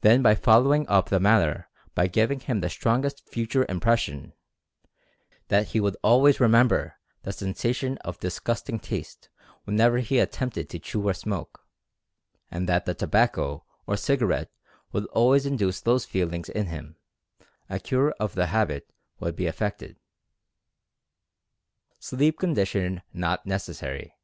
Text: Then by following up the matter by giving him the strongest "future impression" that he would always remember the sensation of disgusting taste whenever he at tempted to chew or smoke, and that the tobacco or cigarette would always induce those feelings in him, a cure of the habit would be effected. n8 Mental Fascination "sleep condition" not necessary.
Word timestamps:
Then 0.00 0.22
by 0.22 0.36
following 0.36 0.88
up 0.88 1.10
the 1.10 1.20
matter 1.20 1.68
by 1.94 2.06
giving 2.06 2.40
him 2.40 2.60
the 2.62 2.70
strongest 2.70 3.28
"future 3.28 3.66
impression" 3.68 4.32
that 5.48 5.72
he 5.72 5.80
would 5.80 5.98
always 6.02 6.40
remember 6.40 6.94
the 7.24 7.30
sensation 7.34 7.98
of 7.98 8.18
disgusting 8.18 8.78
taste 8.78 9.28
whenever 9.64 9.98
he 9.98 10.18
at 10.18 10.32
tempted 10.32 10.70
to 10.70 10.78
chew 10.78 11.06
or 11.06 11.12
smoke, 11.12 11.66
and 12.50 12.66
that 12.70 12.86
the 12.86 12.94
tobacco 12.94 13.66
or 13.86 13.98
cigarette 13.98 14.50
would 14.92 15.04
always 15.08 15.44
induce 15.44 15.78
those 15.78 16.06
feelings 16.06 16.48
in 16.48 16.68
him, 16.68 16.96
a 17.68 17.78
cure 17.78 18.12
of 18.12 18.34
the 18.34 18.46
habit 18.46 18.90
would 19.20 19.36
be 19.36 19.44
effected. 19.44 19.90
n8 19.90 19.98
Mental 21.20 21.76
Fascination 21.90 22.02
"sleep 22.32 22.38
condition" 22.38 23.02
not 23.12 23.44
necessary. 23.44 24.14